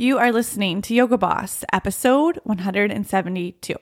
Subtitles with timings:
[0.00, 3.74] You are listening to Yoga Boss, episode 172.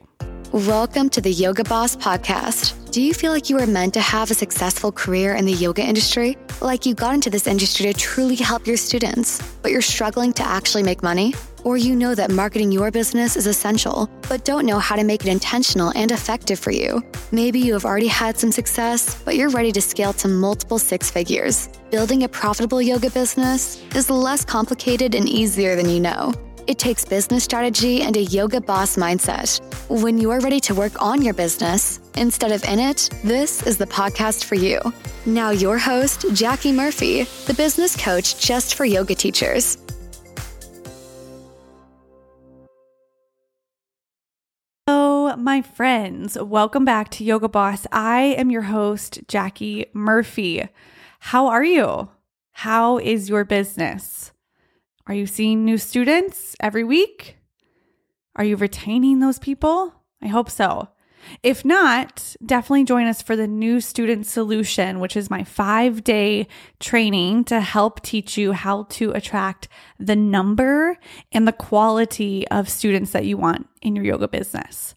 [0.51, 2.91] Welcome to the Yoga Boss podcast.
[2.91, 5.81] Do you feel like you were meant to have a successful career in the yoga
[5.81, 6.37] industry?
[6.59, 10.43] Like you got into this industry to truly help your students, but you're struggling to
[10.43, 11.35] actually make money?
[11.63, 15.25] Or you know that marketing your business is essential, but don't know how to make
[15.25, 17.03] it intentional and effective for you.
[17.31, 21.11] Maybe you have already had some success, but you're ready to scale to multiple six
[21.11, 21.69] figures.
[21.91, 26.33] Building a profitable yoga business is less complicated and easier than you know.
[26.69, 29.59] It takes business strategy and a yoga boss mindset.
[29.89, 33.77] When you are ready to work on your business instead of in it, this is
[33.77, 34.79] the podcast for you.
[35.25, 39.79] Now, your host, Jackie Murphy, the business coach just for yoga teachers.
[45.49, 46.37] My friends.
[46.39, 47.87] Welcome back to Yoga Boss.
[47.91, 50.69] I am your host, Jackie Murphy.
[51.17, 52.11] How are you?
[52.51, 54.31] How is your business?
[55.07, 57.37] Are you seeing new students every week?
[58.35, 59.91] Are you retaining those people?
[60.21, 60.89] I hope so.
[61.41, 66.47] If not, definitely join us for the new student solution, which is my five day
[66.79, 69.67] training to help teach you how to attract
[69.97, 70.95] the number
[71.31, 74.93] and the quality of students that you want in your yoga business.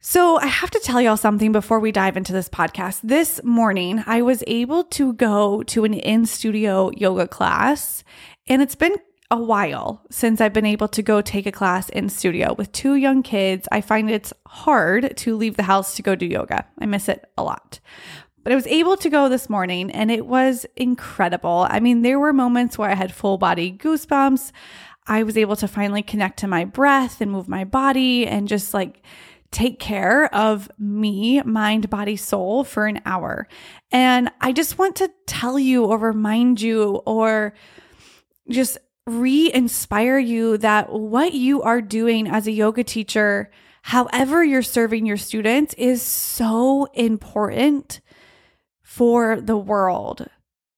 [0.00, 3.00] So, I have to tell y'all something before we dive into this podcast.
[3.02, 8.04] This morning, I was able to go to an in studio yoga class,
[8.46, 8.94] and it's been
[9.28, 12.94] a while since I've been able to go take a class in studio with two
[12.94, 13.66] young kids.
[13.72, 16.64] I find it's hard to leave the house to go do yoga.
[16.78, 17.80] I miss it a lot.
[18.44, 21.66] But I was able to go this morning and it was incredible.
[21.68, 24.52] I mean, there were moments where I had full body goosebumps.
[25.08, 28.72] I was able to finally connect to my breath and move my body and just
[28.72, 29.02] like
[29.50, 33.48] take care of me, mind, body, soul for an hour.
[33.90, 37.54] And I just want to tell you or remind you or
[38.50, 43.50] just re inspire you that what you are doing as a yoga teacher,
[43.82, 48.00] however you're serving your students, is so important
[48.82, 50.28] for the world.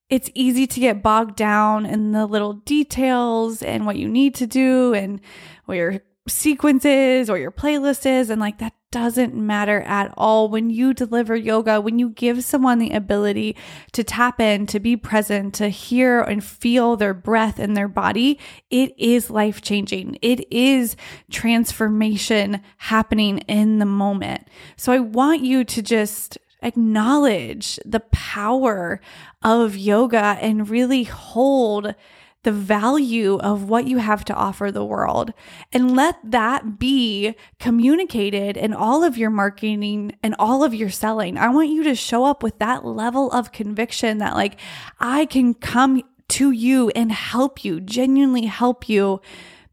[0.08, 4.46] It's easy to get bogged down in the little details and what you need to
[4.46, 5.20] do and
[5.66, 8.30] what your sequences or your playlist is.
[8.30, 12.78] And like that doesn't matter at all when you deliver yoga, when you give someone
[12.78, 13.56] the ability
[13.92, 18.38] to tap in, to be present, to hear and feel their breath in their body,
[18.68, 20.18] it is life changing.
[20.22, 20.96] It is
[21.30, 24.48] transformation happening in the moment.
[24.76, 29.00] So I want you to just acknowledge the power
[29.42, 31.94] of yoga and really hold
[32.42, 35.32] the value of what you have to offer the world
[35.72, 41.36] and let that be communicated in all of your marketing and all of your selling.
[41.36, 44.58] I want you to show up with that level of conviction that, like,
[44.98, 49.20] I can come to you and help you, genuinely help you,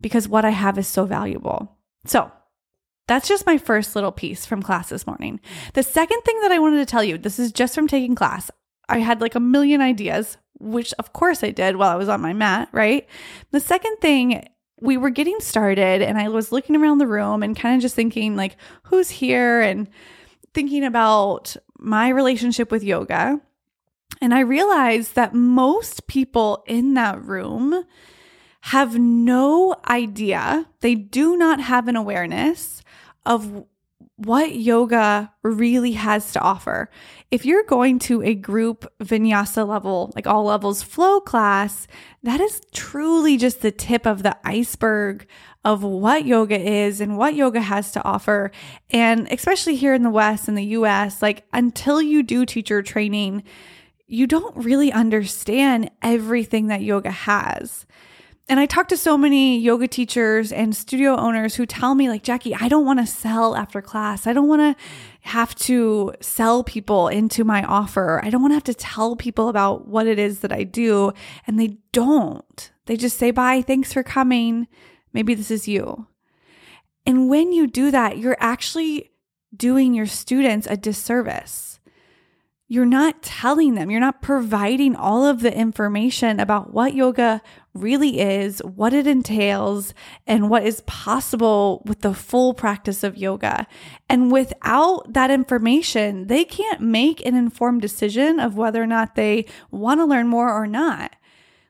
[0.02, 1.78] because what I have is so valuable.
[2.06, 2.32] So,
[3.08, 5.40] that's just my first little piece from class this morning.
[5.74, 8.52] The second thing that I wanted to tell you this is just from taking class.
[8.90, 12.22] I had like a million ideas, which of course I did while I was on
[12.22, 13.08] my mat, right?
[13.52, 14.48] The second thing,
[14.80, 17.96] we were getting started and I was looking around the room and kind of just
[17.96, 19.88] thinking, like, who's here and
[20.54, 23.42] thinking about my relationship with yoga.
[24.22, 27.86] And I realized that most people in that room
[28.62, 32.82] have no idea, they do not have an awareness
[33.26, 33.66] of
[34.18, 36.90] what yoga really has to offer.
[37.30, 41.88] If you're going to a group vinyasa level, like all levels flow class,
[42.24, 45.28] that is truly just the tip of the iceberg
[45.64, 48.52] of what yoga is and what yoga has to offer.
[48.90, 53.44] And especially here in the West and the US, like until you do teacher training,
[54.08, 57.86] you don't really understand everything that yoga has.
[58.50, 62.24] And I talk to so many yoga teachers and studio owners who tell me, like,
[62.24, 64.26] Jackie, I don't want to sell after class.
[64.26, 64.84] I don't want to
[65.30, 68.22] have to sell people into my offer.
[68.24, 71.12] I don't want to have to tell people about what it is that I do.
[71.46, 72.72] And they don't.
[72.86, 74.68] They just say, bye, thanks for coming.
[75.12, 76.08] Maybe this is you.
[77.06, 79.12] And when you do that, you're actually
[79.54, 81.78] doing your students a disservice
[82.70, 87.42] you're not telling them, you're not providing all of the information about what yoga
[87.82, 89.94] really is, what it entails,
[90.26, 93.68] and what is possible with the full practice of yoga.
[94.10, 99.46] And without that information, they can't make an informed decision of whether or not they
[99.72, 101.16] want to learn more or not.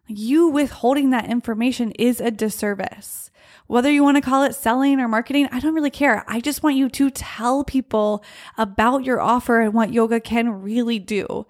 [0.08, 3.30] You withholding that information is a disservice.
[3.68, 6.24] Whether you want to call it selling or marketing, I don't really care.
[6.28, 8.24] I just want you to tell people
[8.58, 11.46] about your offer and what yoga can really do.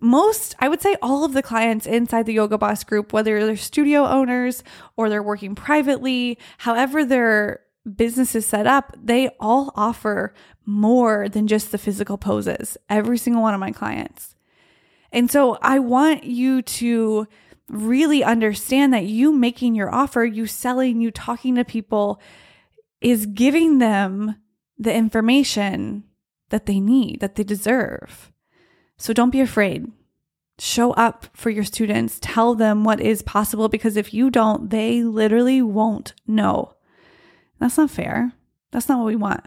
[0.00, 3.56] Most, I would say all of the clients inside the Yoga Boss group, whether they're
[3.56, 4.62] studio owners
[4.96, 7.60] or they're working privately, however their
[7.96, 10.34] business is set up, they all offer
[10.66, 14.34] more than just the physical poses, every single one of my clients.
[15.12, 17.26] And so I want you to
[17.68, 22.20] really understand that you making your offer, you selling, you talking to people
[23.00, 24.36] is giving them
[24.78, 26.04] the information
[26.50, 28.32] that they need, that they deserve.
[29.00, 29.90] So don't be afraid.
[30.58, 32.18] Show up for your students.
[32.20, 36.74] Tell them what is possible because if you don't, they literally won't know.
[37.58, 38.32] That's not fair.
[38.70, 39.42] That's not what we want.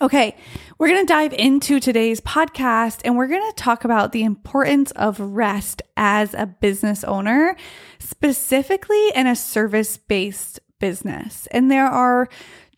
[0.00, 0.36] Okay,
[0.78, 4.92] we're going to dive into today's podcast and we're going to talk about the importance
[4.92, 7.56] of rest as a business owner,
[7.98, 11.46] specifically in a service based business.
[11.50, 12.28] And there are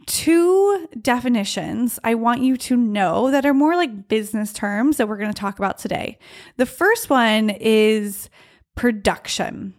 [0.06, 5.19] two definitions I want you to know that are more like business terms that we're
[5.19, 6.19] going to talk about today.
[6.56, 8.31] The first one is
[8.75, 9.75] production.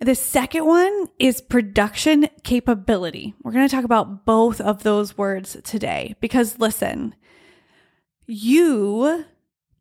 [0.00, 3.34] The second one is production capability.
[3.42, 7.14] We're going to talk about both of those words today because listen,
[8.26, 9.24] you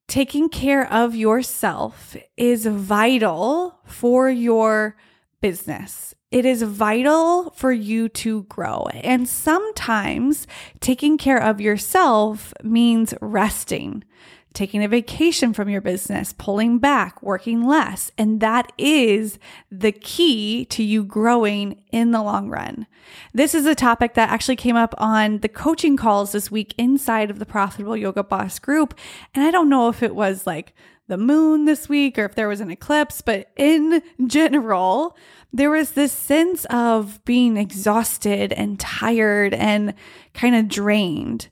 [0.08, 4.96] taking care of yourself is vital for your
[5.42, 6.16] business.
[6.32, 8.88] It is vital for you to grow.
[8.94, 10.48] And sometimes
[10.80, 14.06] taking care of yourself means resting,
[14.54, 18.12] taking a vacation from your business, pulling back, working less.
[18.18, 19.40] And that is
[19.70, 22.88] the key to you growing in the long run.
[23.34, 27.30] This is a topic that actually came up on the coaching calls this week inside
[27.30, 28.94] of the Profitable Yoga Boss group.
[29.36, 30.74] And I don't know if it was like
[31.12, 35.18] the moon this week or if there was an eclipse, but in general,
[35.52, 39.94] there was this sense of being exhausted and tired and
[40.34, 41.50] kind of drained.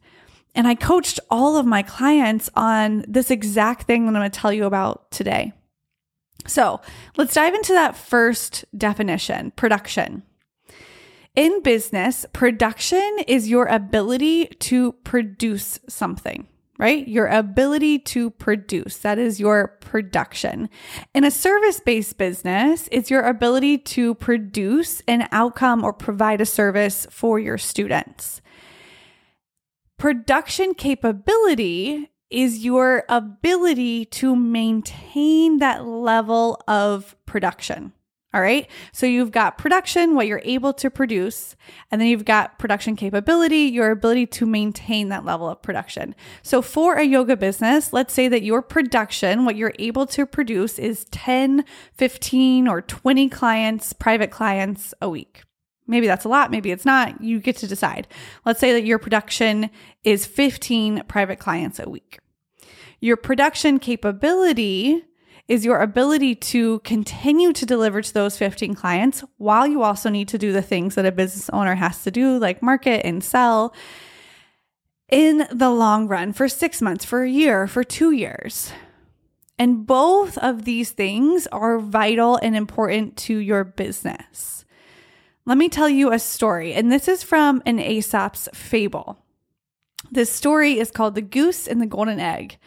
[0.55, 4.39] And I coached all of my clients on this exact thing that I'm going to
[4.39, 5.51] tell you about today.
[6.47, 6.79] So
[7.17, 10.23] let's dive into that first definition production.
[11.35, 16.47] In business, production is your ability to produce something
[16.79, 17.07] right?
[17.07, 18.97] Your ability to produce.
[18.99, 20.69] That is your production.
[21.13, 26.45] In a service based business, it's your ability to produce an outcome or provide a
[26.45, 28.41] service for your students.
[29.97, 37.91] Production capability is your ability to maintain that level of production.
[38.31, 38.69] All right.
[38.91, 41.55] So you've got production, what you're able to produce,
[41.89, 46.13] and then you've got production capability, your ability to maintain that level of production.
[46.43, 50.77] So for a yoga business, let's say that your production, what you're able to produce
[50.77, 55.41] is 10, 15, or 20 clients, private clients a week.
[55.87, 57.19] Maybe that's a lot, maybe it's not.
[57.21, 58.07] You get to decide.
[58.45, 59.71] Let's say that your production
[60.03, 62.19] is 15 private clients a week.
[62.99, 65.03] Your production capability
[65.49, 70.27] is your ability to continue to deliver to those 15 clients while you also need
[70.27, 73.73] to do the things that a business owner has to do, like market and sell
[75.09, 78.71] in the long run for six months, for a year, for two years.
[79.57, 84.63] And both of these things are vital and important to your business.
[85.45, 89.17] Let me tell you a story, and this is from an Aesop's fable.
[90.11, 92.59] This story is called The Goose and the Golden Egg.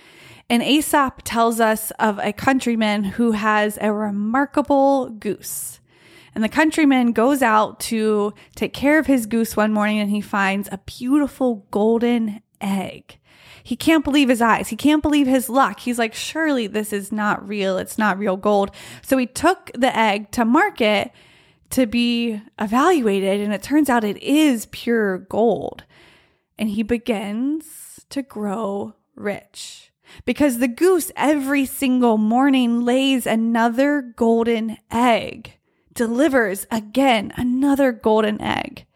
[0.48, 5.80] And Aesop tells us of a countryman who has a remarkable goose.
[6.34, 10.20] And the countryman goes out to take care of his goose one morning and he
[10.20, 13.18] finds a beautiful golden egg.
[13.62, 14.68] He can't believe his eyes.
[14.68, 15.80] He can't believe his luck.
[15.80, 17.78] He's like, surely this is not real.
[17.78, 18.70] It's not real gold.
[19.02, 21.12] So he took the egg to market
[21.70, 25.84] to be evaluated, and it turns out it is pure gold.
[26.58, 29.91] And he begins to grow rich
[30.24, 35.58] because the goose every single morning lays another golden egg,
[35.94, 38.86] delivers again another golden egg.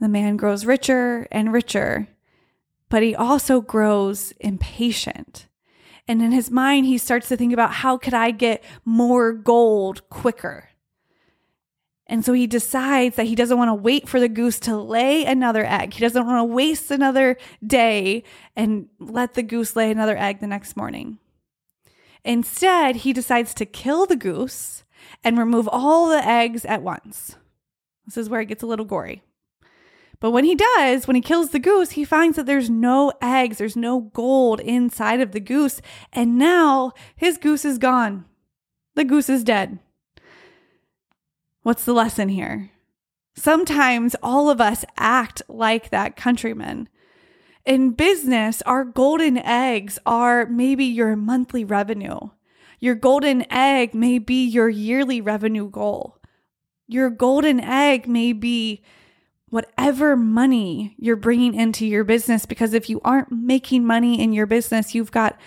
[0.00, 2.08] The man grows richer and richer,
[2.88, 5.46] but he also grows impatient.
[6.06, 10.08] And in his mind, he starts to think about how could I get more gold
[10.10, 10.68] quicker?
[12.06, 15.24] And so he decides that he doesn't want to wait for the goose to lay
[15.24, 15.94] another egg.
[15.94, 20.46] He doesn't want to waste another day and let the goose lay another egg the
[20.46, 21.18] next morning.
[22.24, 24.84] Instead, he decides to kill the goose
[25.22, 27.36] and remove all the eggs at once.
[28.06, 29.22] This is where it gets a little gory.
[30.20, 33.58] But when he does, when he kills the goose, he finds that there's no eggs,
[33.58, 35.80] there's no gold inside of the goose.
[36.12, 38.24] And now his goose is gone.
[38.94, 39.80] The goose is dead.
[41.64, 42.70] What's the lesson here?
[43.34, 46.90] Sometimes all of us act like that countryman.
[47.64, 52.18] In business, our golden eggs are maybe your monthly revenue.
[52.80, 56.18] Your golden egg may be your yearly revenue goal.
[56.86, 58.84] Your golden egg may be
[59.48, 64.46] whatever money you're bringing into your business because if you aren't making money in your
[64.46, 65.40] business, you've got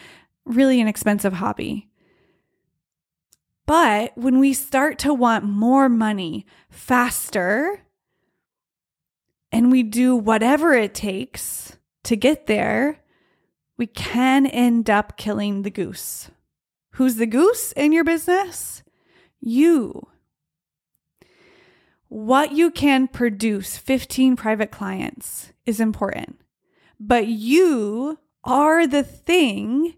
[0.46, 1.92] really an expensive hobby.
[3.68, 7.82] But when we start to want more money faster
[9.52, 13.00] and we do whatever it takes to get there,
[13.78, 16.32] we can end up killing the goose.
[16.94, 18.82] Who's the goose in your business?
[19.40, 20.08] You
[22.10, 26.40] what you can produce 15 private clients is important,
[27.00, 29.96] but you are the thing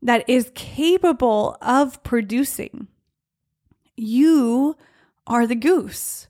[0.00, 2.88] that is capable of producing.
[3.96, 4.76] You
[5.26, 6.28] are the goose.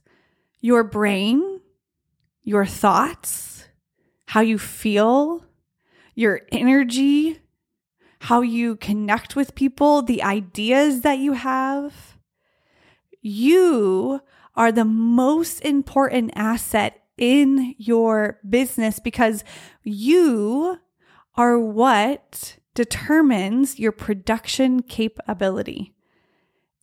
[0.61, 1.61] Your brain,
[2.43, 3.67] your thoughts,
[4.27, 5.45] how you feel,
[6.15, 7.39] your energy,
[8.19, 12.17] how you connect with people, the ideas that you have.
[13.21, 14.21] You
[14.55, 19.43] are the most important asset in your business because
[19.83, 20.79] you
[21.35, 25.94] are what determines your production capability.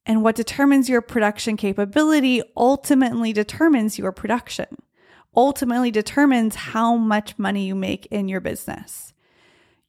[0.04, 4.66] And what determines your production capability ultimately determines your production,
[5.36, 9.12] ultimately determines how much money you make in your business.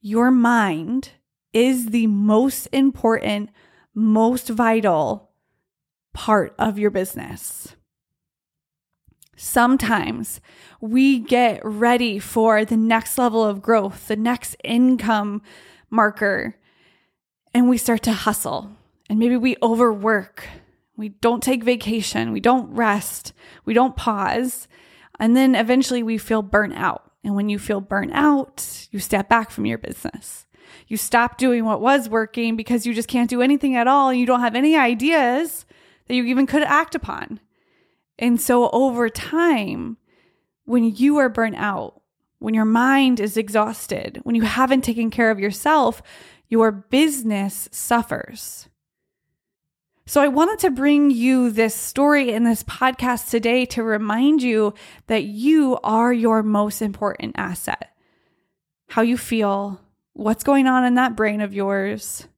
[0.00, 1.10] Your mind
[1.52, 3.50] is the most important,
[3.94, 5.30] most vital
[6.12, 7.74] part of your business.
[9.36, 10.40] Sometimes
[10.80, 15.42] we get ready for the next level of growth, the next income
[15.90, 16.56] marker,
[17.52, 18.76] and we start to hustle.
[19.08, 20.46] And maybe we overwork.
[20.96, 22.32] We don't take vacation.
[22.32, 23.32] We don't rest.
[23.64, 24.68] We don't pause.
[25.18, 27.10] And then eventually we feel burnt out.
[27.22, 30.46] And when you feel burnt out, you step back from your business.
[30.88, 34.12] You stop doing what was working because you just can't do anything at all.
[34.12, 35.64] You don't have any ideas
[36.06, 37.40] that you even could act upon.
[38.18, 39.96] And so over time,
[40.64, 42.02] when you are burnt out,
[42.38, 46.02] when your mind is exhausted, when you haven't taken care of yourself,
[46.48, 48.68] your business suffers.
[50.06, 54.74] So, I wanted to bring you this story in this podcast today to remind you
[55.06, 57.90] that you are your most important asset.
[58.88, 59.80] How you feel,
[60.12, 62.28] what's going on in that brain of yours,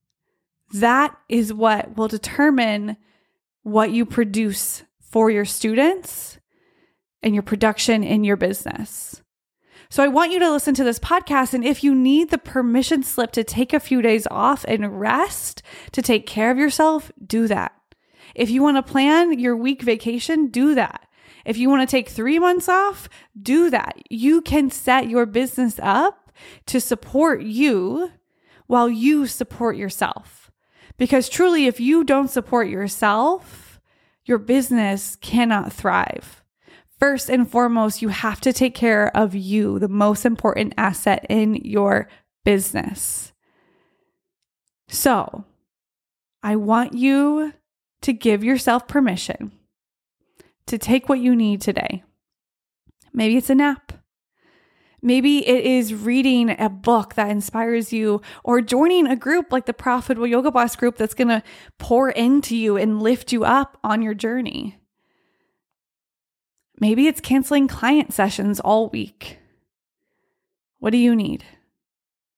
[0.74, 2.96] that is what will determine
[3.62, 6.38] what you produce for your students
[7.22, 9.22] and your production in your business.
[9.96, 11.54] So I want you to listen to this podcast.
[11.54, 15.62] And if you need the permission slip to take a few days off and rest
[15.92, 17.72] to take care of yourself, do that.
[18.34, 21.08] If you want to plan your week vacation, do that.
[21.46, 23.08] If you want to take three months off,
[23.40, 23.96] do that.
[24.10, 26.30] You can set your business up
[26.66, 28.10] to support you
[28.66, 30.50] while you support yourself.
[30.98, 33.80] Because truly, if you don't support yourself,
[34.26, 36.42] your business cannot thrive.
[36.98, 41.56] First and foremost, you have to take care of you, the most important asset in
[41.56, 42.08] your
[42.44, 43.32] business.
[44.88, 45.44] So,
[46.42, 47.52] I want you
[48.02, 49.52] to give yourself permission
[50.66, 52.02] to take what you need today.
[53.12, 53.92] Maybe it's a nap.
[55.02, 59.74] Maybe it is reading a book that inspires you or joining a group like the
[59.74, 61.42] Profitable Yoga Boss group that's going to
[61.78, 64.78] pour into you and lift you up on your journey.
[66.78, 69.38] Maybe it's canceling client sessions all week.
[70.78, 71.44] What do you need?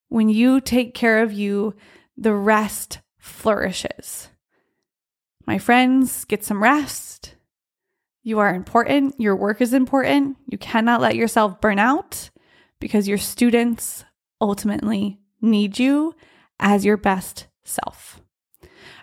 [0.09, 1.75] When you take care of you,
[2.17, 4.29] the rest flourishes.
[5.47, 7.35] My friends, get some rest.
[8.23, 9.19] You are important.
[9.19, 10.37] Your work is important.
[10.47, 12.31] You cannot let yourself burn out
[12.81, 14.05] because your students
[14.41, 16.15] ultimately need you
[16.61, 18.21] as your best self.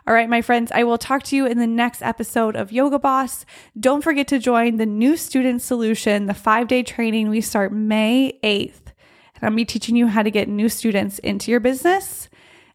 [0.07, 2.99] All right, my friends, I will talk to you in the next episode of Yoga
[2.99, 3.45] Boss.
[3.79, 7.29] Don't forget to join the new student solution, the five day training.
[7.29, 8.93] We start May 8th.
[9.35, 12.29] And I'll be teaching you how to get new students into your business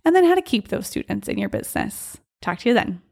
[0.04, 2.18] and then how to keep those students in your business.
[2.40, 3.02] Talk to you then.